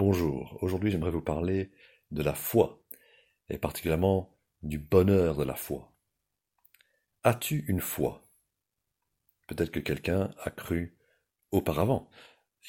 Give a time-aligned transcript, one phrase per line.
[0.00, 1.70] Bonjour, aujourd'hui j'aimerais vous parler
[2.10, 2.82] de la foi,
[3.50, 5.92] et particulièrement du bonheur de la foi.
[7.22, 8.22] As-tu une foi?
[9.46, 10.96] Peut-être que quelqu'un a cru
[11.50, 12.08] auparavant.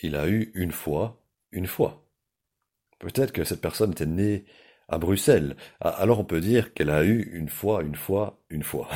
[0.04, 1.24] Il a eu une foi,
[1.54, 2.06] une foi.
[3.00, 4.44] Peut-être que cette personne était née
[4.90, 5.56] à Bruxelles.
[5.80, 8.90] Alors on peut dire qu'elle a eu une foi, une foi, une foi.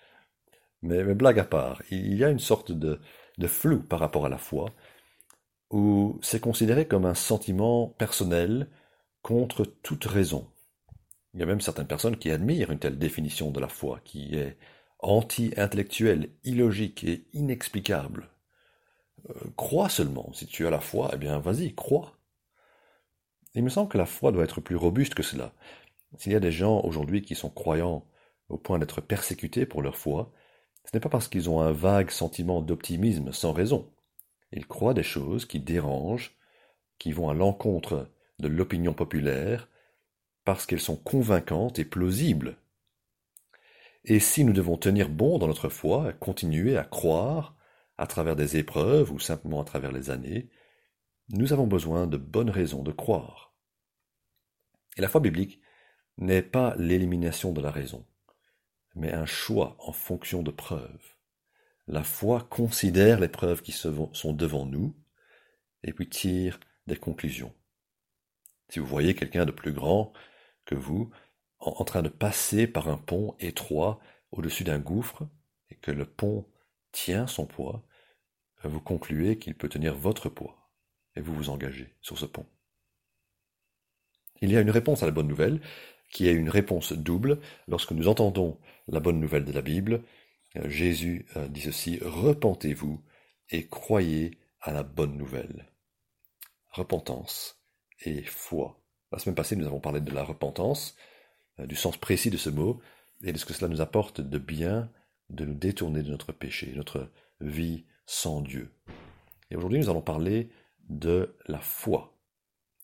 [0.82, 2.98] Mais, blague à part, il y a une sorte de
[3.46, 4.74] flou par rapport à la foi,
[5.72, 8.68] où c'est considéré comme un sentiment personnel
[9.22, 10.46] contre toute raison.
[11.34, 14.34] Il y a même certaines personnes qui admirent une telle définition de la foi, qui
[14.36, 14.58] est
[14.98, 18.28] anti-intellectuelle, illogique et inexplicable.
[19.30, 22.18] Euh, crois seulement, si tu as la foi, eh bien vas-y, crois.
[23.54, 25.52] Il me semble que la foi doit être plus robuste que cela.
[26.18, 28.04] S'il y a des gens aujourd'hui qui sont croyants
[28.50, 30.32] au point d'être persécutés pour leur foi,
[30.84, 33.90] ce n'est pas parce qu'ils ont un vague sentiment d'optimisme sans raison.
[34.52, 36.36] Ils croient des choses qui dérangent,
[36.98, 39.68] qui vont à l'encontre de l'opinion populaire,
[40.44, 42.56] parce qu'elles sont convaincantes et plausibles.
[44.04, 47.56] Et si nous devons tenir bon dans notre foi, continuer à croire,
[47.98, 50.50] à travers des épreuves ou simplement à travers les années,
[51.28, 53.54] nous avons besoin de bonnes raisons de croire.
[54.96, 55.60] Et la foi biblique
[56.18, 58.04] n'est pas l'élimination de la raison,
[58.94, 61.14] mais un choix en fonction de preuves.
[61.86, 64.96] La foi considère les preuves qui sont devant nous
[65.82, 67.54] et puis tire des conclusions.
[68.68, 70.12] Si vous voyez quelqu'un de plus grand
[70.64, 71.10] que vous
[71.58, 75.28] en train de passer par un pont étroit au-dessus d'un gouffre
[75.70, 76.48] et que le pont
[76.90, 77.84] tient son poids,
[78.64, 80.70] vous concluez qu'il peut tenir votre poids
[81.16, 82.46] et vous vous engagez sur ce pont.
[84.40, 85.60] Il y a une réponse à la bonne nouvelle,
[86.10, 87.40] qui est une réponse double.
[87.68, 88.58] Lorsque nous entendons
[88.88, 90.02] la bonne nouvelle de la Bible,
[90.54, 93.02] Jésus euh, dit ceci, repentez-vous
[93.50, 95.70] et croyez à la bonne nouvelle.
[96.70, 97.62] Repentance
[98.04, 98.80] et foi.
[99.10, 100.96] La semaine passée, nous avons parlé de la repentance,
[101.58, 102.80] euh, du sens précis de ce mot,
[103.22, 104.90] et de ce que cela nous apporte de bien
[105.30, 107.10] de nous détourner de notre péché, notre
[107.40, 108.74] vie sans Dieu.
[109.50, 110.50] Et aujourd'hui, nous allons parler
[110.88, 112.18] de la foi,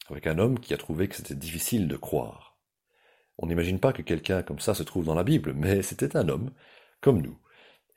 [0.09, 2.59] avec un homme qui a trouvé que c'était difficile de croire.
[3.37, 6.29] On n'imagine pas que quelqu'un comme ça se trouve dans la Bible, mais c'était un
[6.29, 6.53] homme,
[7.01, 7.39] comme nous,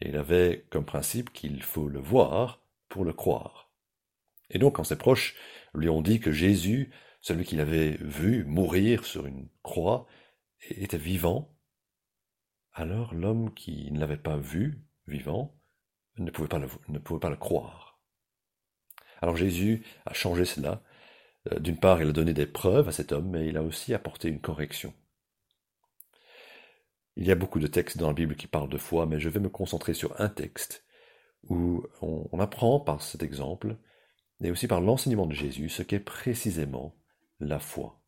[0.02, 3.72] et il avait comme principe qu'il faut le voir pour le croire.
[4.50, 5.36] Et donc, quand ses proches
[5.74, 6.92] lui ont dit que Jésus,
[7.22, 10.08] celui qu'il avait vu mourir sur une croix,
[10.70, 11.56] était vivant,
[12.74, 15.56] alors l'homme qui ne l'avait pas vu vivant
[16.18, 18.00] ne pouvait pas ne pouvait pas le croire.
[19.22, 20.84] Alors Jésus a changé cela.
[21.52, 23.94] Euh, d'une part, il a donné des preuves à cet homme, mais il a aussi
[23.94, 24.94] apporté une correction.
[27.22, 29.30] Il y a beaucoup de textes dans la Bible qui parlent de foi, mais je
[29.30, 30.84] vais me concentrer sur un texte
[31.44, 33.78] où on, apprend par cet exemple,
[34.44, 36.96] et aussi par l'enseignement de Jésus, ce qu'est précisément
[37.40, 38.02] la foi.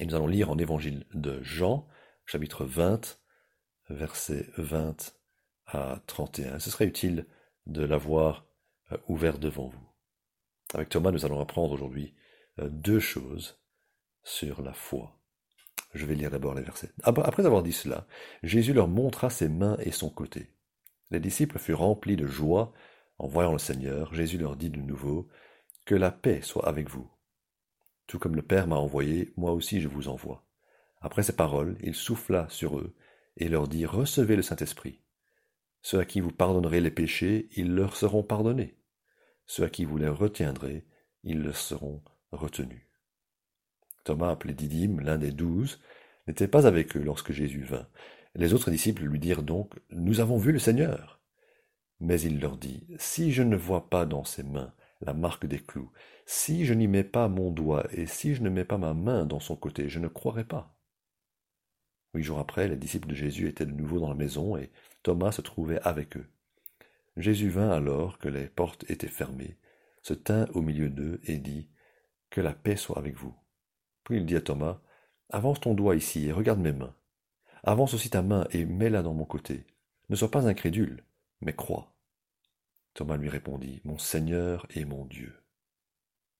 [0.00, 1.86] Et nous allons lire en évangile de Jean,
[2.24, 3.20] chapitre 20,
[3.90, 5.14] versets 20
[5.66, 6.60] à 31.
[6.60, 7.26] Ce serait utile
[7.66, 8.46] de l'avoir
[8.92, 9.90] euh, ouvert devant vous.
[10.72, 12.14] Avec Thomas, nous allons apprendre aujourd'hui
[12.60, 13.62] euh, deux choses
[14.22, 15.20] sur la foi.
[15.94, 16.90] Je vais lire d'abord les versets.
[17.04, 18.06] Après avoir dit cela,
[18.42, 20.50] Jésus leur montra ses mains et son côté.
[21.10, 22.72] Les disciples furent remplis de joie
[23.18, 24.12] en voyant le Seigneur.
[24.12, 25.28] Jésus leur dit de nouveau,
[25.84, 27.08] Que la paix soit avec vous.
[28.08, 30.44] Tout comme le Père m'a envoyé, moi aussi je vous envoie.
[31.00, 32.94] Après ces paroles, il souffla sur eux
[33.36, 35.00] et leur dit, Recevez le Saint-Esprit.
[35.82, 38.76] Ceux à qui vous pardonnerez les péchés, ils leur seront pardonnés.
[39.46, 40.86] Ceux à qui vous les retiendrez,
[41.22, 42.02] ils leur seront
[42.32, 42.88] retenus.
[44.04, 45.80] Thomas, appelé Didyme, l'un des douze,
[46.26, 47.88] n'était pas avec eux lorsque Jésus vint.
[48.34, 51.20] Les autres disciples lui dirent donc, Nous avons vu le Seigneur.
[52.00, 55.60] Mais il leur dit, Si je ne vois pas dans ses mains la marque des
[55.60, 55.90] clous,
[56.26, 59.26] si je n'y mets pas mon doigt, et si je ne mets pas ma main
[59.26, 60.74] dans son côté, je ne croirai pas.
[62.14, 64.70] Huit jours après, les disciples de Jésus étaient de nouveau dans la maison, et
[65.02, 66.26] Thomas se trouvait avec eux.
[67.16, 69.58] Jésus vint alors que les portes étaient fermées,
[70.02, 71.68] se tint au milieu d'eux et dit
[72.30, 73.34] Que la paix soit avec vous.
[74.04, 74.80] Puis il dit à Thomas
[75.30, 76.94] Avance ton doigt ici et regarde mes mains.
[77.64, 79.66] Avance aussi ta main et mets-la dans mon côté.
[80.10, 81.02] Ne sois pas incrédule,
[81.40, 81.96] mais crois.
[82.92, 85.34] Thomas lui répondit Mon Seigneur et mon Dieu.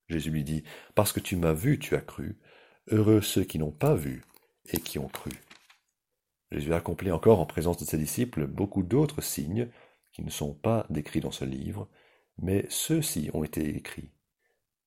[0.08, 0.64] Jésus lui dit
[0.94, 2.38] Parce que tu m'as vu, tu as cru.
[2.88, 4.22] Heureux ceux qui n'ont pas vu
[4.66, 5.32] et qui ont cru.
[6.52, 9.70] Jésus accomplit encore en présence de ses disciples beaucoup d'autres signes
[10.12, 11.88] qui ne sont pas décrits dans ce livre,
[12.38, 14.12] mais ceux-ci ont été écrits,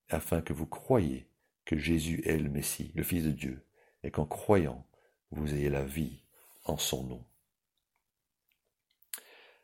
[0.08, 1.28] afin que vous croyiez
[1.68, 3.68] que Jésus est le Messie, le Fils de Dieu,
[4.02, 4.88] et qu'en croyant,
[5.32, 6.24] vous ayez la vie
[6.64, 7.26] en son nom.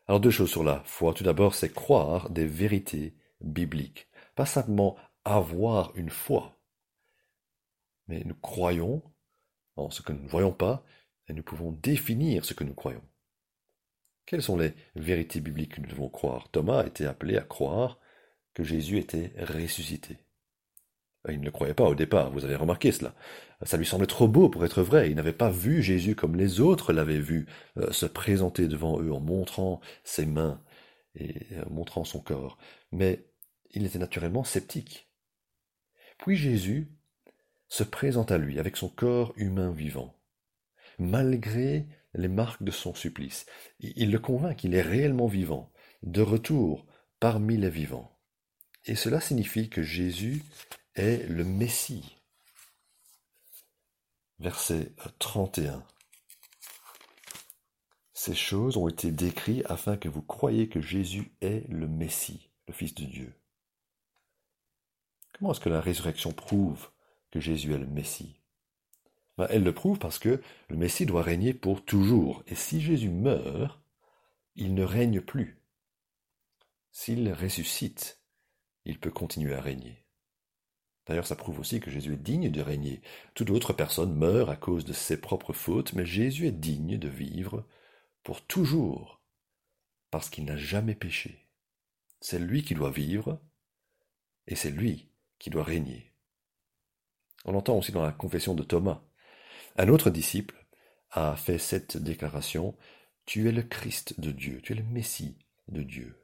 [0.07, 1.13] Alors deux choses sur la foi.
[1.13, 4.09] Tout d'abord, c'est croire des vérités bibliques.
[4.35, 6.59] Pas simplement avoir une foi.
[8.07, 9.01] Mais nous croyons
[9.77, 10.85] en ce que nous ne voyons pas,
[11.29, 13.03] et nous pouvons définir ce que nous croyons.
[14.25, 16.49] Quelles sont les vérités bibliques que nous devons croire?
[16.51, 17.97] Thomas a été appelé à croire
[18.53, 20.17] que Jésus était ressuscité.
[21.29, 23.13] Il ne croyait pas au départ, vous avez remarqué cela.
[23.63, 25.09] Ça lui semblait trop beau pour être vrai.
[25.09, 27.45] Il n'avait pas vu Jésus comme les autres l'avaient vu,
[27.77, 30.61] euh, se présenter devant eux en montrant ses mains
[31.15, 32.57] et euh, montrant son corps.
[32.91, 33.25] Mais
[33.71, 35.09] il était naturellement sceptique.
[36.17, 36.91] Puis Jésus
[37.69, 40.19] se présente à lui avec son corps humain vivant,
[40.99, 43.45] malgré les marques de son supplice.
[43.79, 45.71] Il le convainc qu'il est réellement vivant,
[46.03, 46.85] de retour
[47.19, 48.19] parmi les vivants.
[48.85, 50.43] Et cela signifie que Jésus
[50.95, 52.17] est le Messie.
[54.39, 55.85] Verset 31.
[58.13, 62.73] Ces choses ont été décrites afin que vous croyiez que Jésus est le Messie, le
[62.73, 63.33] Fils de Dieu.
[65.33, 66.89] Comment est-ce que la résurrection prouve
[67.31, 68.39] que Jésus est le Messie?
[69.37, 72.43] Ben, Elle le prouve parce que le Messie doit régner pour toujours.
[72.47, 73.81] Et si Jésus meurt,
[74.55, 75.59] il ne règne plus.
[76.91, 78.21] S'il ressuscite,
[78.85, 80.02] il peut continuer à régner.
[81.05, 83.01] D'ailleurs, ça prouve aussi que Jésus est digne de régner.
[83.33, 87.09] Toute autre personne meurt à cause de ses propres fautes, mais Jésus est digne de
[87.09, 87.65] vivre
[88.23, 89.21] pour toujours,
[90.11, 91.45] parce qu'il n'a jamais péché.
[92.21, 93.41] C'est lui qui doit vivre,
[94.47, 95.09] et c'est lui
[95.39, 96.13] qui doit régner.
[97.43, 99.01] On l'entend aussi dans la confession de Thomas.
[99.75, 100.65] Un autre disciple
[101.11, 102.77] a fait cette déclaration,
[103.25, 106.17] Tu es le Christ de Dieu, tu es le Messie de Dieu.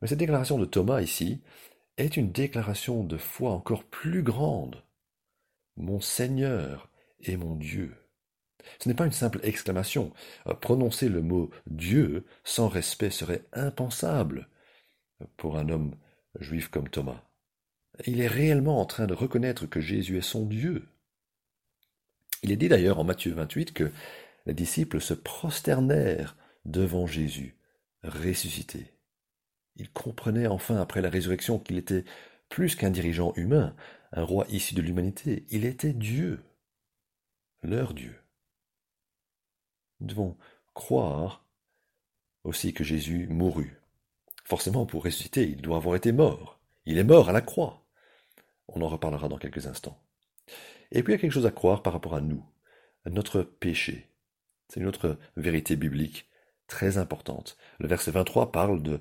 [0.00, 1.42] Mais cette déclaration de Thomas ici
[1.96, 4.82] est une déclaration de foi encore plus grande.
[5.76, 7.94] Mon Seigneur et mon Dieu.
[8.78, 10.12] Ce n'est pas une simple exclamation.
[10.46, 14.48] Euh, prononcer le mot Dieu sans respect serait impensable
[15.36, 15.96] pour un homme
[16.40, 17.22] juif comme Thomas.
[18.06, 20.88] Il est réellement en train de reconnaître que Jésus est son Dieu.
[22.42, 23.90] Il est dit d'ailleurs en Matthieu 28 que
[24.46, 27.56] les disciples se prosternèrent devant Jésus,
[28.02, 28.93] ressuscité.
[29.76, 32.04] Il comprenait enfin après la résurrection qu'il était
[32.48, 33.74] plus qu'un dirigeant humain,
[34.12, 35.44] un roi issu de l'humanité.
[35.50, 36.44] Il était Dieu,
[37.62, 38.16] leur Dieu.
[40.00, 40.36] Nous devons
[40.74, 41.44] croire
[42.44, 43.80] aussi que Jésus mourut.
[44.44, 46.60] Forcément, pour ressusciter, il doit avoir été mort.
[46.86, 47.86] Il est mort à la croix.
[48.68, 50.00] On en reparlera dans quelques instants.
[50.92, 52.44] Et puis il y a quelque chose à croire par rapport à nous,
[53.04, 54.10] à notre péché.
[54.68, 56.28] C'est une autre vérité biblique
[56.66, 57.56] très importante.
[57.78, 59.00] Le verset 23 parle de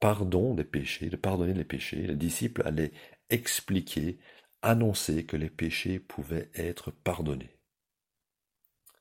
[0.00, 2.92] pardon des péchés, de pardonner les péchés, les disciples allaient
[3.30, 4.18] expliquer,
[4.62, 7.58] annoncer que les péchés pouvaient être pardonnés.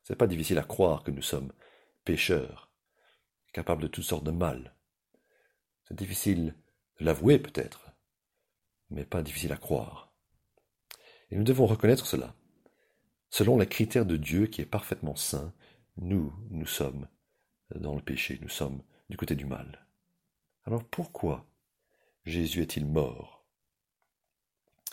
[0.04, 1.54] C'est pas difficile à croire que nous sommes
[2.04, 2.72] pécheurs,
[3.54, 4.76] capables de toutes sortes de mal.
[5.88, 6.56] C'est difficile
[7.00, 7.92] de l'avouer peut-être,
[8.90, 10.14] mais pas difficile à croire.
[11.30, 12.36] Et nous devons reconnaître cela.
[13.30, 15.54] Selon les critères de Dieu qui est parfaitement saint,
[15.98, 17.08] nous, nous sommes
[17.76, 19.83] dans le péché, nous sommes du côté du mal.
[20.66, 21.46] Alors pourquoi
[22.26, 23.44] Jésus est-il mort?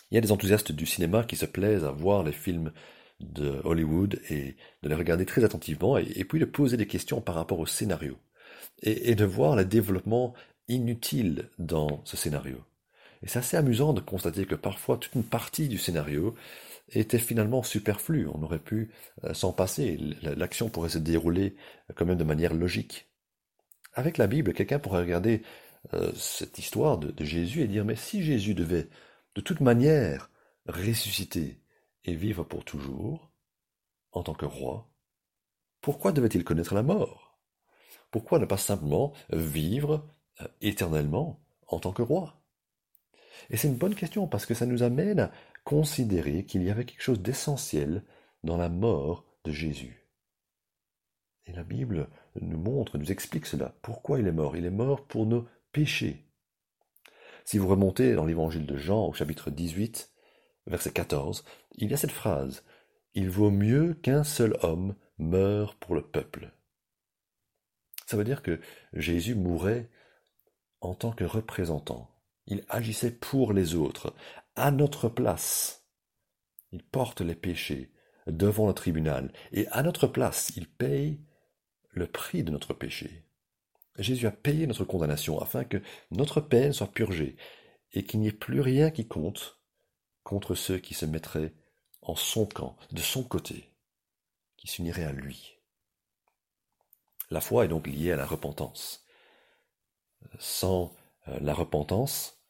[0.09, 2.73] Il y a des enthousiastes du cinéma qui se plaisent à voir les films
[3.21, 7.35] de Hollywood et de les regarder très attentivement et, puis de poser des questions par
[7.35, 8.17] rapport au scénario
[8.81, 10.33] et, de voir le développement
[10.67, 12.57] inutile dans ce scénario.
[13.23, 16.35] Et c'est assez amusant de constater que parfois toute une partie du scénario
[16.89, 18.27] était finalement superflue.
[18.27, 18.91] On aurait pu
[19.23, 19.97] euh, s'en passer.
[20.23, 21.55] L'action pourrait se dérouler
[21.95, 23.10] quand même de manière logique.
[23.93, 25.41] Avec la Bible, quelqu'un pourrait regarder
[25.93, 28.89] euh, cette histoire de, Jésus et dire, mais si Jésus devait
[29.35, 30.29] de toute manière
[30.67, 31.59] ressusciter
[32.03, 33.31] et vivre pour toujours,
[34.11, 34.89] en tant que roi,
[35.81, 37.39] pourquoi devait-il connaître la mort?
[38.11, 40.07] Pourquoi ne pas simplement vivre
[40.41, 42.41] euh, éternellement en tant que roi?
[43.49, 45.31] Et c'est une bonne question parce que ça nous amène à
[45.63, 48.03] considérer qu'il y avait quelque chose d'essentiel
[48.43, 50.07] dans la mort de Jésus.
[51.45, 52.09] Et la Bible
[52.39, 53.75] nous montre, nous explique cela.
[53.81, 54.55] Pourquoi il est mort?
[54.55, 56.25] Il est mort pour nos péchés.
[57.43, 60.11] Si vous remontez dans l'évangile de Jean au chapitre 18,
[60.67, 61.43] verset 14,
[61.75, 62.63] il y a cette phrase
[63.13, 66.51] Il vaut mieux qu'un seul homme meure pour le peuple.
[68.05, 68.59] Ça veut dire que
[68.93, 69.89] Jésus mourait
[70.81, 72.09] en tant que représentant.
[72.47, 74.13] Il agissait pour les autres,
[74.55, 75.85] à notre place.
[76.71, 77.91] Il porte les péchés
[78.27, 81.21] devant le tribunal, et à notre place, il paye
[81.91, 83.23] le prix de notre péché.
[83.97, 85.81] Jésus a payé notre condamnation afin que
[86.11, 87.35] notre peine soit purgée
[87.93, 89.59] et qu'il n'y ait plus rien qui compte
[90.23, 91.53] contre ceux qui se mettraient
[92.01, 93.69] en son camp, de son côté,
[94.57, 95.57] qui s'uniraient à lui.
[97.29, 99.05] La foi est donc liée à la repentance.
[100.39, 100.93] Sans
[101.27, 102.41] euh, la repentance,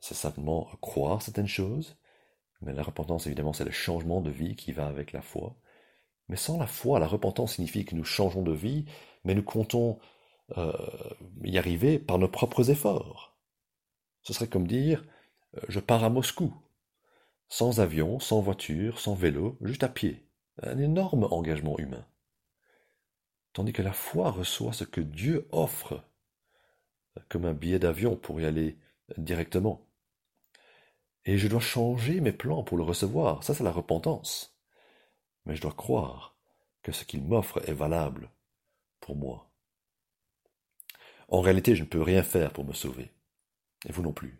[0.00, 1.96] c'est simplement croire certaines choses,
[2.60, 5.56] mais la repentance, évidemment, c'est le changement de vie qui va avec la foi.
[6.28, 8.84] Mais sans la foi, la repentance signifie que nous changeons de vie,
[9.24, 9.98] mais nous comptons
[10.56, 10.72] euh,
[11.42, 13.36] y arriver par nos propres efforts.
[14.22, 15.04] Ce serait comme dire,
[15.56, 16.54] euh, je pars à Moscou,
[17.48, 20.24] sans avion, sans voiture, sans vélo, juste à pied.
[20.62, 22.04] Un énorme engagement humain.
[23.52, 26.04] Tandis que la foi reçoit ce que Dieu offre,
[27.28, 28.78] comme un billet d'avion pour y aller
[29.16, 29.86] directement.
[31.24, 33.42] Et je dois changer mes plans pour le recevoir.
[33.44, 34.57] Ça, c'est la repentance.
[35.48, 36.36] Mais je dois croire
[36.82, 38.30] que ce qu'il m'offre est valable
[39.00, 39.50] pour moi.
[41.28, 43.10] En réalité, je ne peux rien faire pour me sauver.
[43.86, 44.38] Et vous non plus.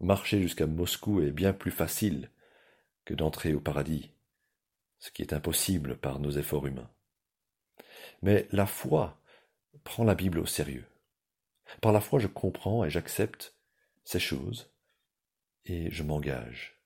[0.00, 2.30] Marcher jusqu'à Moscou est bien plus facile
[3.04, 4.12] que d'entrer au paradis,
[4.98, 6.90] ce qui est impossible par nos efforts humains.
[8.22, 9.20] Mais la foi
[9.84, 10.86] prend la Bible au sérieux.
[11.80, 13.56] Par la foi, je comprends et j'accepte
[14.04, 14.72] ces choses
[15.64, 16.77] et je m'engage.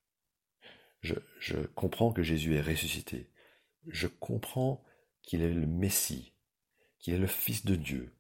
[1.03, 3.31] Je, comprends que Jésus est ressuscité.
[3.89, 4.85] Je comprends
[5.23, 6.33] qu'il est le Messie,
[6.99, 8.17] qu'il est le Fils de Dieu,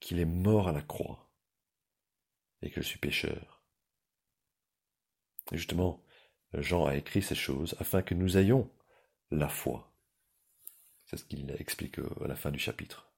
[0.00, 1.30] qu'il est mort à la croix
[2.62, 3.62] et que je suis pécheur.
[5.52, 6.02] justement,
[6.54, 8.70] Jean a écrit ces choses afin que nous ayons
[9.30, 9.94] la foi.
[11.04, 13.12] C'est ce qu'il explique à la fin du chapitre.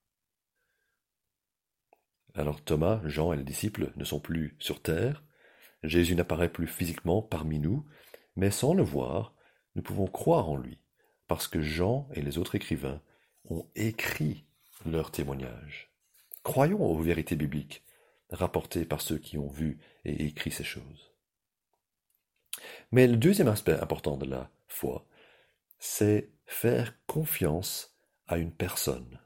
[2.35, 5.25] Alors Thomas, Jean et les disciples ne sont plus sur terre,
[5.83, 7.87] Jésus n'apparaît plus physiquement parmi nous,
[8.37, 9.34] mais sans le voir,
[9.75, 10.78] nous pouvons croire en lui,
[11.26, 13.00] parce que Jean et les autres écrivains
[13.49, 14.44] ont écrit
[14.84, 15.92] leur témoignage.
[16.42, 17.84] Croyons aux vérités bibliques,
[18.30, 21.12] rapportées par ceux qui ont vu et écrit ces choses.
[22.92, 25.06] Mais le deuxième aspect important de la foi,
[25.78, 27.96] c'est faire confiance
[28.26, 29.20] à une personne.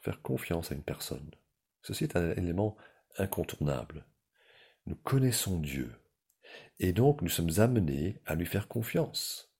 [0.00, 1.30] Faire confiance à une personne.
[1.82, 2.76] Ceci est un élément
[3.18, 4.04] incontournable.
[4.86, 5.92] Nous connaissons Dieu.
[6.80, 9.52] Et donc nous sommes amenés à lui faire confiance.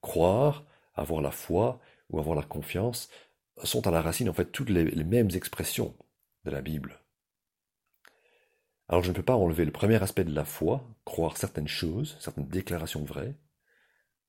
[0.00, 3.08] Croire, avoir la foi ou avoir la confiance
[3.64, 5.94] sont à la racine en fait toutes les, mêmes expressions
[6.44, 7.00] de la Bible.
[8.88, 12.16] Alors je ne peux pas enlever le premier aspect de la foi, croire certaines choses,
[12.20, 13.34] certaines déclarations vraies,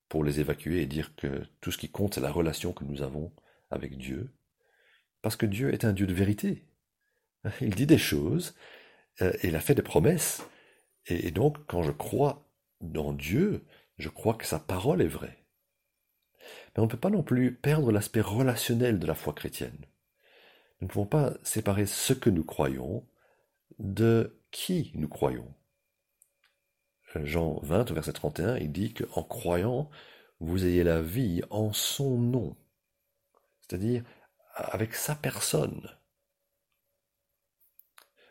[0.10, 3.02] pour les évacuer et dire que tout ce qui compte, c'est la relation que nous
[3.02, 3.32] avons
[3.70, 4.30] avec Dieu,
[5.22, 6.66] parce que Dieu est un Dieu de vérité.
[7.62, 8.54] Il dit des choses,
[9.22, 10.46] euh, il a fait des promesses,
[11.08, 12.48] et donc quand je crois
[12.82, 13.66] dans Dieu,
[13.98, 15.46] je crois que sa parole est vraie.
[16.76, 19.86] Mais on ne peut pas non plus perdre l'aspect relationnel de la foi chrétienne.
[20.80, 23.06] Nous ne pouvons pas séparer ce que nous croyons
[23.80, 25.54] de qui nous croyons.
[27.24, 29.90] Jean 20, verset 31, il dit qu'en croyant,
[30.40, 32.56] vous ayez la vie en son nom,
[33.62, 34.04] c'est-à-dire
[34.56, 35.90] avec sa personne.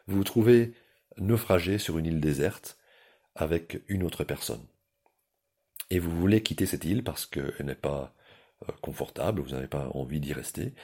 [0.07, 0.75] Vous vous trouvez
[1.19, 2.79] naufragé sur une île déserte
[3.35, 4.64] avec une autre personne.
[5.90, 8.14] Et vous voulez quitter cette île parce qu'elle n'est pas
[8.69, 10.75] euh, confortable, vous n'avez pas envie d'y rester.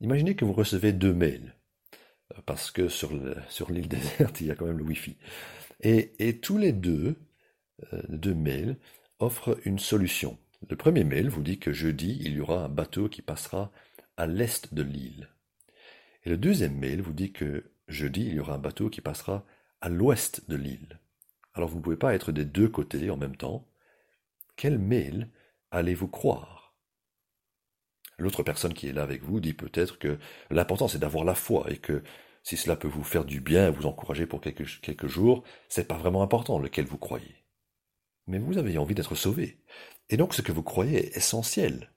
[0.00, 1.54] Imaginez que vous recevez deux mails,
[2.34, 5.16] euh, parce que sur l'île déserte, il y a quand même le Wi-Fi.
[5.80, 7.16] Et, et tous les deux,
[7.92, 8.76] euh, deux mails
[9.18, 10.38] offrent une solution.
[10.68, 13.70] Le premier mail vous dit que jeudi, il y aura un bateau qui passera
[14.16, 15.28] à l'est de l'île.
[16.24, 19.44] Et le deuxième mail vous dit que jeudi, il y aura un bateau qui passera
[19.80, 21.00] à l'ouest de l'île.
[21.54, 23.66] Alors vous ne pouvez pas être des deux côtés en même temps.
[24.56, 25.30] Quel mail
[25.70, 26.74] allez-vous croire?
[28.18, 30.18] L'autre personne qui est là avec vous dit peut-être que
[30.50, 32.02] l'important c'est d'avoir la foi et que
[32.42, 35.98] si cela peut vous faire du bien vous encourager pour quelques, quelques jours, c'est pas
[35.98, 37.46] vraiment important lequel vous croyez
[38.26, 39.60] mais vous avez envie d'être sauvé.
[40.08, 41.92] Et donc ce que vous croyez est essentiel.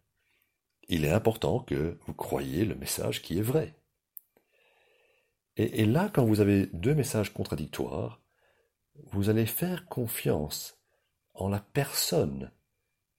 [0.88, 3.79] Il est important que vous croyiez le message qui est vrai.
[5.58, 8.22] Et, là, quand vous avez deux messages contradictoires,
[9.12, 10.78] vous allez faire confiance
[11.34, 12.52] en la personne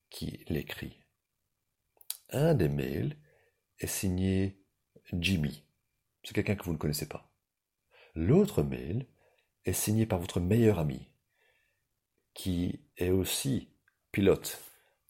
[0.08, 1.00] qui l'écrit.
[2.30, 3.16] Un des mails
[3.78, 4.62] est signé
[5.12, 5.64] Jimmy.
[6.22, 7.30] C'est quelqu'un que vous ne connaissez pas.
[8.14, 9.06] L'autre mail
[9.64, 11.10] est signé par votre meilleur ami
[12.34, 13.68] qui est aussi
[14.12, 14.62] pilote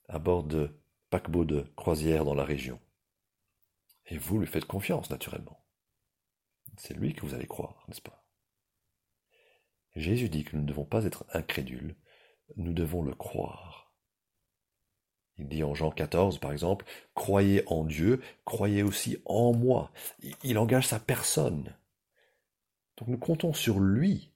[0.08, 2.80] à bord de paquebots de croisière dans la région.
[4.06, 5.64] Et vous lui faites confiance, naturellement.
[6.80, 8.24] C'est lui que vous allez croire, n'est-ce pas?
[9.94, 11.94] Jésus dit que nous ne devons pas être incrédules,
[12.56, 13.94] nous devons le croire.
[15.36, 19.92] Il dit en Jean 14, par exemple, Croyez en Dieu, croyez aussi en moi.
[20.42, 21.76] Il engage sa personne.
[22.96, 24.32] Donc nous comptons sur lui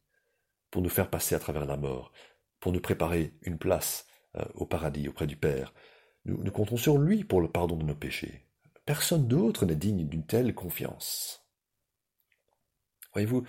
[0.70, 2.12] pour nous faire passer à travers la mort,
[2.60, 5.72] pour nous préparer une place euh, au paradis auprès du Père.
[6.26, 8.46] Nous, nous comptons sur lui pour le pardon de nos péchés.
[8.84, 11.43] Personne d'autre n'est digne d'une telle confiance.
[13.14, 13.44] Voyez-vous,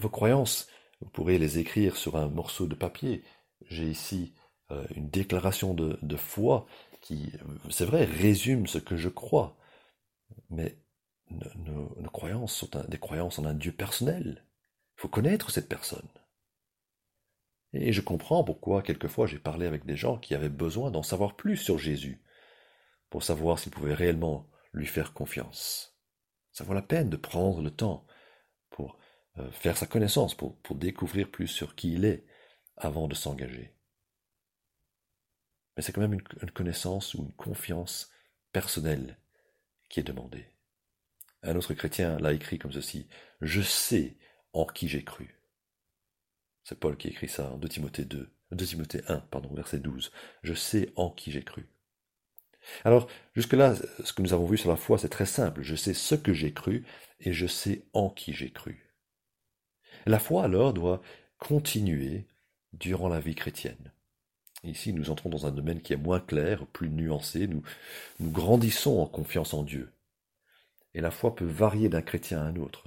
[0.00, 0.68] vos croyances
[1.00, 3.24] vous pourrez les écrire sur un morceau de papier.
[3.66, 4.34] J'ai ici
[4.70, 6.66] euh, une déclaration de, foi
[7.00, 7.32] qui,
[7.70, 9.56] c'est vrai, résume ce que je crois.
[10.50, 10.78] Mais
[11.30, 14.44] nos, croyances sont des croyances en un Dieu personnel.
[14.98, 16.08] Il faut connaître cette personne.
[17.72, 21.36] Et je comprends pourquoi quelquefois j'ai parlé avec des gens qui avaient besoin d'en savoir
[21.36, 22.22] plus sur Jésus,
[23.08, 25.96] pour savoir s'ils pouvaient réellement lui faire confiance.
[26.52, 28.06] Ça vaut la peine de prendre le temps
[28.70, 28.98] pour
[29.38, 32.24] euh, faire sa connaissance, pour, découvrir plus sur qui il est
[32.76, 33.74] avant de s'engager.
[35.76, 38.10] Mais c'est quand même une, connaissance ou une confiance
[38.52, 39.18] personnelle
[39.88, 40.46] qui est demandée.
[41.42, 43.08] Un autre chrétien l'a écrit comme ceci
[43.40, 44.16] Je sais
[44.52, 45.40] en qui j'ai cru.
[46.64, 50.12] C'est Paul qui écrit ça en 2 Timothée 2, 2 Timothée 1, pardon, verset 12.
[50.42, 51.68] Je sais en qui j'ai cru.
[52.84, 53.74] Alors, jusque-là,
[54.04, 55.62] ce que nous avons vu sur la foi, c'est très simple.
[55.62, 56.84] Je sais ce que j'ai cru
[57.20, 58.94] et je sais en qui j'ai cru.
[60.06, 61.02] La foi, alors, doit
[61.38, 62.26] continuer
[62.72, 63.92] durant la vie chrétienne.
[64.62, 67.46] Ici, nous entrons dans un domaine qui est moins clair, plus nuancé.
[67.46, 67.62] Nous,
[68.20, 69.90] grandissons en confiance en Dieu.
[70.94, 72.84] Et la foi peut varier d'un chrétien à un autre.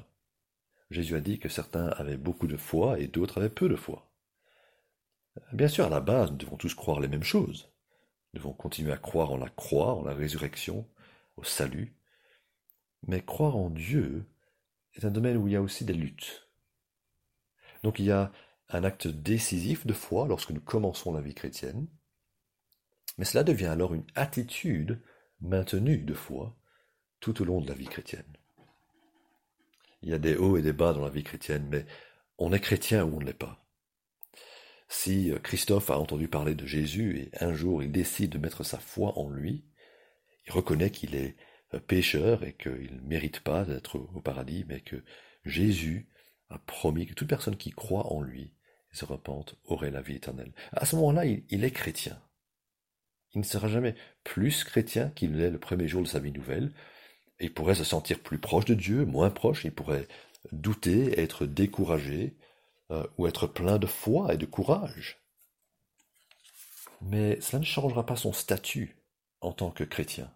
[0.92, 4.08] Jésus a dit que certains avaient beaucoup de foi et d'autres avaient peu de foi.
[5.52, 7.73] Bien sûr, à la base, nous devons tous croire les mêmes choses.
[8.34, 10.88] Nous devons continuer à croire en la croix, en la résurrection,
[11.38, 11.96] au salut.
[13.08, 14.26] Mais croire en Dieu
[14.96, 16.50] est un domaine où il y a aussi des luttes.
[17.84, 18.32] Donc il y a
[18.70, 21.88] un acte décisif de foi lorsque nous commençons la vie chrétienne,
[23.18, 25.02] mais cela devient alors une attitude
[25.42, 26.56] maintenue de foi
[27.20, 28.38] tout au long de la vie chrétienne.
[30.02, 31.86] Il y a des hauts et des bas dans la vie chrétienne, mais
[32.38, 33.63] on est chrétien ou on ne l'est pas.
[34.94, 38.64] Si euh, Christophe a entendu parler de Jésus et un jour il décide de mettre
[38.64, 39.66] sa foi en lui,
[40.46, 41.36] il reconnaît qu'il est
[41.74, 45.04] euh, pécheur et qu'il ne mérite pas d'être au paradis, mais que
[45.46, 46.08] Jésus
[46.50, 48.54] a promis que toute personne qui croit en lui
[48.94, 50.54] et se repente aurait la vie éternelle.
[50.72, 52.22] À ce moment-là, il, est chrétien.
[53.34, 56.72] Il ne sera jamais plus chrétien qu'il l'est le premier jour de sa vie nouvelle.
[57.40, 60.08] il pourrait se sentir plus proche de Dieu, moins proche, il pourrait
[60.52, 62.38] douter, être découragé,
[63.18, 65.20] ou être plein de foi et de courage.
[67.02, 68.98] Mais cela ne changera pas son statut
[69.42, 70.34] en tant que chrétien.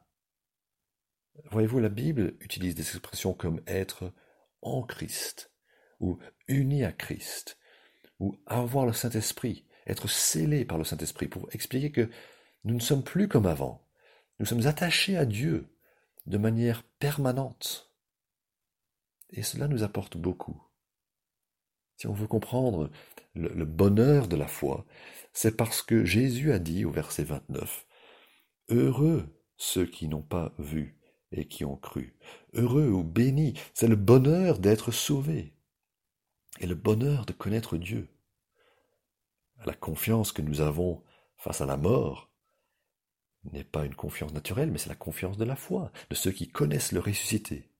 [1.52, 4.12] Voyez-vous, la Bible utilise des expressions comme être
[4.62, 5.54] en Christ,
[6.00, 7.58] ou uni à Christ,
[8.20, 12.10] ou avoir le Saint-Esprit, être scellé par le Saint-Esprit, pour expliquer que
[12.64, 13.88] nous ne sommes plus comme avant.
[14.40, 15.74] Nous sommes attachés à Dieu
[16.26, 17.94] de manière permanente.
[19.30, 20.62] Et cela nous apporte beaucoup.
[21.98, 22.92] Si on veut comprendre
[23.34, 24.86] le, bonheur de la foi,
[25.34, 27.88] c'est parce que Jésus a dit au verset 29,
[28.70, 29.26] Heureux
[29.58, 31.00] ceux qui n'ont pas vu
[31.32, 32.16] et qui ont cru.
[32.54, 35.56] Heureux ou bénis, c'est le bonheur d'être sauvé
[36.60, 38.08] et le bonheur de connaître Dieu.
[39.66, 41.04] La confiance que nous avons
[41.36, 42.32] face à la mort
[43.52, 46.48] n'est pas une confiance naturelle, mais c'est la confiance de la foi, de ceux qui
[46.48, 47.72] connaissent le ressuscité.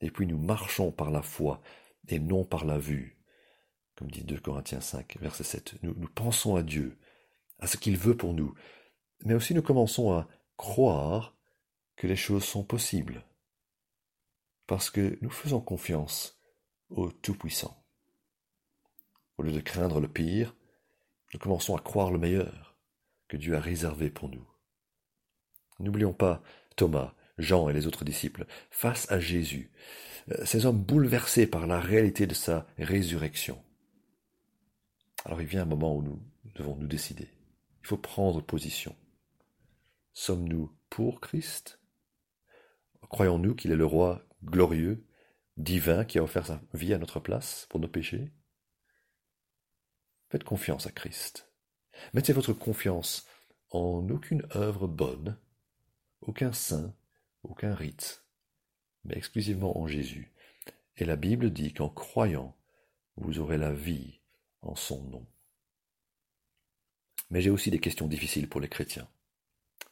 [0.00, 1.60] Et puis nous marchons par la foi
[2.08, 3.18] et non par la vue.
[3.96, 5.74] Comme dit 2 Corinthiens 5, verset 7.
[5.82, 6.98] Nous, nous pensons à Dieu,
[7.58, 8.54] à ce qu'il veut pour nous,
[9.24, 11.36] mais aussi nous commençons à croire
[11.96, 13.24] que les choses sont possibles,
[14.66, 16.40] parce que nous faisons confiance
[16.90, 17.84] au Tout-Puissant.
[19.36, 20.54] Au lieu de craindre le pire,
[21.32, 22.76] nous commençons à croire le meilleur
[23.28, 24.46] que Dieu a réservé pour nous.
[25.80, 26.42] N'oublions pas
[26.76, 29.70] Thomas, Jean et les autres disciples, face à Jésus,
[30.44, 33.62] ces hommes bouleversés par la réalité de sa résurrection.
[35.24, 36.20] Alors il vient un moment où nous
[36.54, 37.28] devons nous décider.
[37.82, 38.94] Il faut prendre position.
[40.12, 41.80] Sommes-nous pour Christ?
[43.08, 45.06] Croyons-nous qu'il est le roi glorieux,
[45.56, 48.32] divin, qui a offert sa vie à notre place pour nos péchés?
[50.28, 51.50] Faites confiance à Christ.
[52.12, 53.26] Mettez votre confiance
[53.70, 55.38] en aucune œuvre bonne,
[56.20, 56.94] aucun saint,
[57.42, 58.24] aucun rite,
[59.08, 60.30] mais exclusivement en Jésus.
[60.96, 62.56] Et la Bible dit qu'en croyant,
[63.16, 64.20] vous aurez la vie
[64.62, 65.26] en son nom.
[67.30, 69.08] Mais j'ai aussi des questions difficiles pour les chrétiens,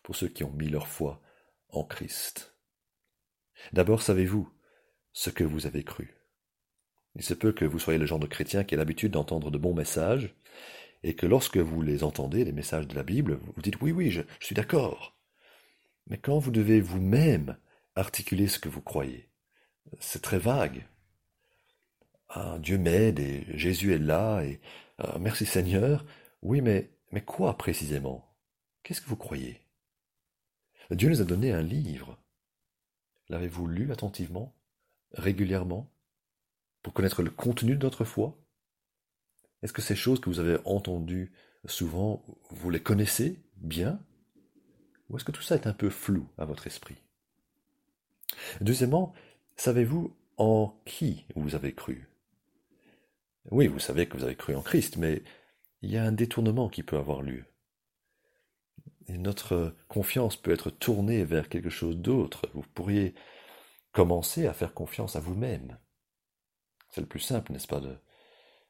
[0.03, 1.21] pour ceux qui ont mis leur foi
[1.71, 2.55] en Christ.
[3.73, 4.49] D'abord, savez-vous
[5.13, 6.15] ce que vous avez cru?
[7.15, 9.59] Il se peut que vous soyez le genre de chrétien qui a l'habitude d'entendre de
[9.59, 10.35] bons messages,
[11.03, 14.11] et que lorsque vous les entendez, les messages de la Bible, vous dites oui, oui,
[14.11, 15.17] je, je suis d'accord.
[16.09, 17.57] Mais quand vous devez vous-même
[17.97, 19.29] articuler ce que vous croyez.
[20.01, 20.87] C'est très vague.
[22.29, 24.61] Ah, Dieu m'aide et Jésus est là et
[24.99, 26.05] ah, merci Seigneur.
[26.43, 28.37] Oui, mais, mais quoi précisément?
[28.83, 29.61] Qu'est-ce que vous croyez?
[30.91, 32.19] Dieu nous a donné un livre.
[33.29, 34.55] L'avez-vous lu attentivement,
[35.13, 35.91] régulièrement,
[36.83, 38.39] pour connaître le contenu de notre foi?
[39.63, 41.33] Est-ce que ces choses que vous avez entendues
[41.65, 44.01] souvent, vous les connaissez bien?
[45.09, 47.06] Ou est-ce que tout ça est un peu flou à votre esprit?
[48.61, 49.13] Deuxièmement,
[49.57, 52.09] savez-vous en qui vous avez cru?
[53.51, 55.23] Oui, vous savez que vous avez cru en Christ, mais
[55.83, 57.45] il y a un détournement qui peut avoir lieu.
[59.09, 62.49] Notre confiance peut être tournée vers quelque chose d'autre.
[62.55, 63.15] Vous pourriez
[63.93, 65.79] commencer à faire confiance à vous-même.
[66.91, 67.97] C'est le plus simple, n'est-ce pas, de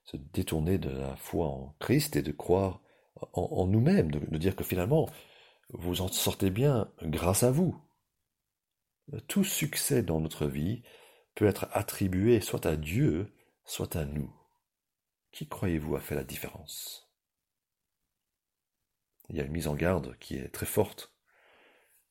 [0.05, 2.81] se détourner de la foi en Christ et de croire
[3.33, 5.09] en, nous-mêmes, de, dire que finalement,
[5.71, 7.81] vous en sortez bien grâce à vous.
[9.29, 10.83] Tout succès dans notre vie
[11.35, 13.33] peut être attribué soit à Dieu,
[13.65, 14.35] soit à nous.
[15.31, 17.09] Qui croyez-vous a fait la différence?
[19.29, 21.13] Il y a une mise en garde qui est très forte,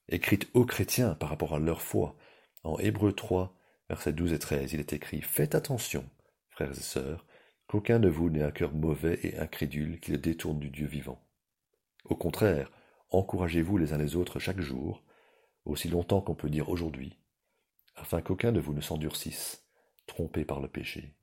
[0.08, 2.16] écrite aux chrétiens par rapport à leur foi.
[2.64, 3.58] En Hébreu 3,
[3.90, 6.10] versets 12 et 13, il est écrit Faites attention,
[6.50, 7.26] frères et sœurs,
[7.68, 11.22] qu'aucun de vous n'ait un cœur mauvais et incrédule qui le détourne du Dieu vivant.
[12.06, 12.72] Au contraire,
[13.10, 15.04] encouragez-vous les uns les autres chaque jour,
[15.66, 17.20] aussi longtemps qu'on peut dire aujourd'hui,
[17.96, 19.66] afin qu'aucun de vous ne s'endurcisse,
[20.06, 21.16] trompé par le péché.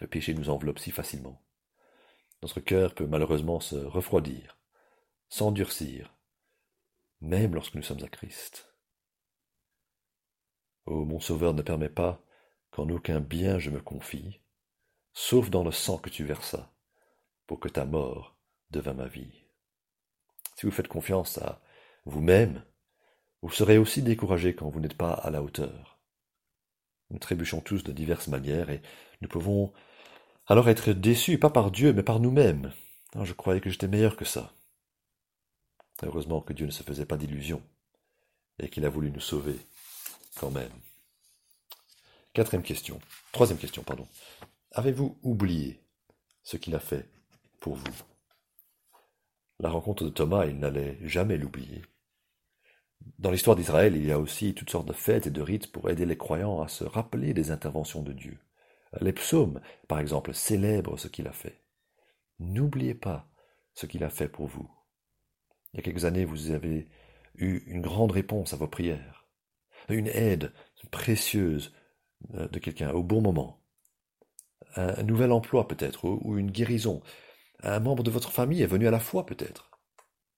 [0.00, 1.44] Le péché nous enveloppe si facilement.
[2.42, 4.58] Notre cœur peut malheureusement se refroidir,
[5.28, 6.14] s'endurcir,
[7.20, 8.72] même lorsque nous sommes à Christ.
[10.86, 12.22] Oh, mon Sauveur ne permet pas
[12.70, 14.40] qu'en aucun bien je me confie,
[15.12, 16.72] sauf dans le sang que tu versas,
[17.46, 18.38] pour que ta mort
[18.70, 19.44] devint ma vie.
[20.54, 21.60] Si vous faites confiance à
[22.04, 22.64] vous-même,
[23.42, 25.98] vous serez aussi découragé quand vous n'êtes pas à la hauteur.
[27.10, 28.82] Nous trébuchons tous de diverses manières et
[29.20, 29.72] nous pouvons
[30.46, 32.72] alors être déçus, pas par Dieu, mais par nous-mêmes.
[33.14, 34.52] Ah, je croyais que j'étais meilleur que ça.
[36.02, 37.62] Heureusement que Dieu ne se faisait pas d'illusions
[38.58, 39.56] et qu'il a voulu nous sauver
[40.36, 40.72] quand même.
[42.32, 43.00] Quatrième question.
[43.32, 44.06] Troisième question, pardon.
[44.72, 45.80] Avez-vous oublié
[46.42, 47.08] ce qu'il a fait
[47.60, 48.02] pour vous?
[49.58, 51.82] La rencontre de Thomas, il n'allait jamais l'oublier.
[53.18, 55.90] Dans l'histoire d'Israël, il y a aussi toutes sortes de fêtes et de rites pour
[55.90, 58.38] aider les croyants à se rappeler des interventions de Dieu.
[59.00, 61.62] Les psaumes, par exemple, célèbrent ce qu'il a fait.
[62.38, 63.28] N'oubliez pas
[63.74, 64.70] ce qu'il a fait pour vous.
[65.72, 66.88] Il y a quelques années, vous avez
[67.34, 69.26] eu une grande réponse à vos prières,
[69.88, 70.52] une aide
[70.90, 71.74] précieuse
[72.34, 73.58] euh, de quelqu'un au bon moment
[74.76, 77.02] un, nouvel emploi peut-être, ou, une guérison.
[77.62, 79.70] Un membre de votre famille est venu à la foi peut-être.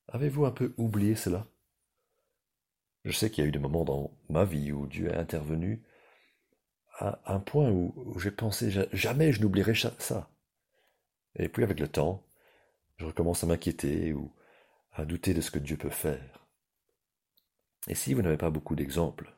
[0.09, 1.46] Avez-vous un peu oublié cela?
[3.05, 5.83] Je sais qu'il y a eu des moments dans ma vie où Dieu a intervenu
[6.99, 10.31] à un point où, j'ai pensé jamais je n'oublierai ça.
[11.37, 12.27] Et puis avec le temps,
[12.99, 14.35] je recommence à m'inquiéter ou
[14.93, 16.47] à douter de ce que Dieu peut faire.
[17.89, 19.35] Et si vous n'avez pas beaucoup d'exemples,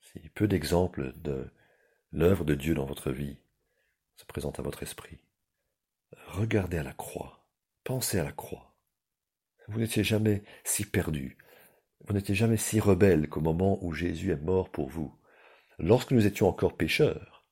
[0.00, 1.52] si peu d'exemples de
[2.12, 3.36] l'œuvre de Dieu dans votre vie,
[4.16, 5.18] se présente à votre esprit.
[6.28, 7.46] Regardez à la croix,
[7.84, 8.74] pensez à la croix.
[9.68, 11.36] Vous n'étiez jamais si perdu,
[12.04, 15.14] vous n'étiez jamais si rebelle qu'au moment où Jésus est mort pour vous.
[15.78, 17.46] Lorsque nous étions encore pécheurs,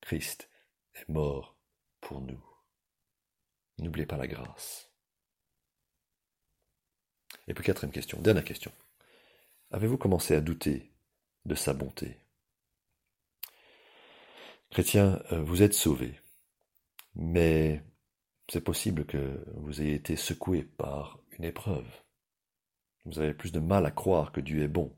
[0.00, 0.50] Christ
[0.94, 1.56] est mort
[2.00, 2.44] pour nous.
[3.78, 4.90] N'oubliez pas la grâce.
[7.48, 8.72] Et puis quatrième question, dernière question.
[9.70, 10.92] Avez-vous commencé à douter
[11.46, 12.16] de sa bonté?
[14.70, 16.20] Chrétien, euh, vous êtes sauvé,
[17.14, 17.82] mais
[18.48, 21.86] c'est possible que vous ayez été secoué par une épreuve.
[23.04, 24.94] Vous avez plus de mal à croire que Dieu est bon,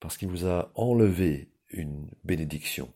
[0.00, 2.92] parce qu'il vous a enlevé une bénédiction,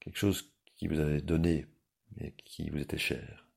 [0.00, 1.66] quelque chose qui vous avait donné
[2.18, 3.48] et qui vous était cher.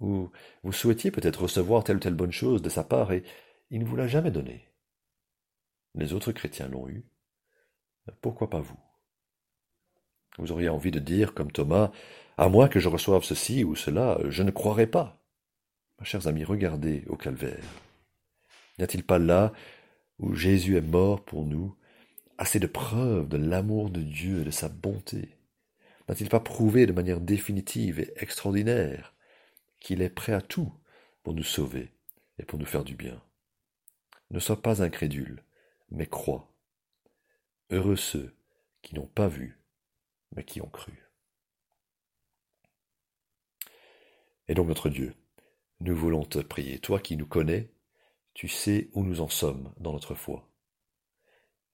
[0.00, 0.30] Ou
[0.62, 3.24] vous souhaitiez peut-être recevoir telle ou telle bonne chose de sa part et
[3.70, 4.68] il ne vous l'a jamais donné.
[5.94, 7.04] Les autres chrétiens l'ont eu.
[8.20, 8.78] Pourquoi pas vous?
[10.38, 11.90] Vous auriez envie de dire, comme Thomas,
[12.36, 15.17] à moins que je reçoive ceci ou cela, je ne croirai pas.
[16.02, 17.64] Chers amis, regardez au calvaire.
[18.78, 19.52] N'y a-t-il pas là,
[20.18, 21.76] où Jésus est mort pour nous,
[22.38, 25.36] assez de preuves de l'amour de Dieu et de sa bonté?
[26.08, 29.14] N'a-t-il pas prouvé de manière définitive et extraordinaire
[29.80, 30.72] qu'il est prêt à tout
[31.22, 31.92] pour nous sauver
[32.38, 33.20] et pour nous faire du bien?
[34.30, 35.42] Ne sois pas incrédule,
[35.90, 36.50] mais crois.
[37.70, 38.34] Heureux ceux
[38.82, 39.58] qui n'ont pas vu
[40.34, 40.92] mais qui ont cru.
[44.46, 45.14] Et donc notre Dieu,
[45.80, 47.70] nous voulons te prier, toi qui nous connais,
[48.34, 50.48] tu sais où nous en sommes dans notre foi.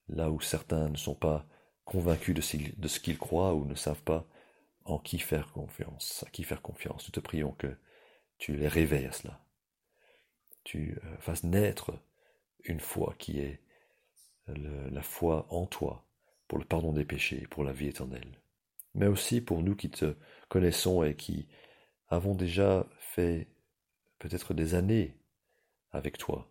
[0.09, 1.47] Là où certains ne sont pas
[1.85, 4.27] convaincus de ce qu'ils croient ou ne savent pas
[4.85, 7.75] en qui faire confiance, à qui faire confiance, nous te prions que
[8.39, 9.41] tu les réveilles à cela.
[10.65, 11.93] Tu euh, fasses naître
[12.65, 13.61] une foi qui est
[14.47, 16.07] la foi en toi
[16.49, 18.41] pour le pardon des péchés, pour la vie éternelle.
[18.95, 20.15] mais aussi pour nous qui te
[20.49, 21.49] connaissons et qui
[22.09, 23.49] avons déjà fait
[24.25, 25.19] peut-être des années
[25.93, 26.51] avec toi,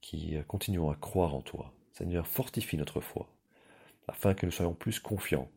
[0.00, 1.72] qui continuons à croire en toi.
[1.92, 3.32] Seigneur, fortifie notre foi,
[4.08, 5.48] afin que nous soyons plus confiants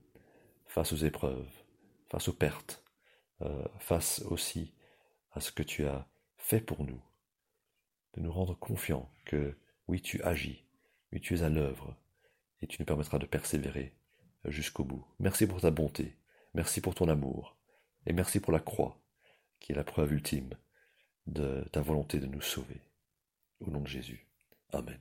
[0.67, 1.49] face aux épreuves,
[2.07, 2.83] face aux pertes,
[3.41, 4.75] euh, face aussi
[5.31, 7.01] à ce que tu as fait pour nous,
[8.13, 10.65] de nous rendre confiants que oui, tu agis,
[11.11, 11.97] oui, tu es à l'œuvre,
[12.61, 13.95] et tu nous permettras de persévérer
[14.43, 15.03] jusqu'au bout.
[15.17, 16.15] Merci pour ta bonté,
[16.53, 17.57] merci pour ton amour,
[18.05, 19.01] et merci pour la croix,
[19.59, 20.53] qui est la preuve ultime
[21.27, 22.81] de ta volonté de nous sauver.
[23.59, 24.25] Au nom de Jésus.
[24.71, 24.99] Amen.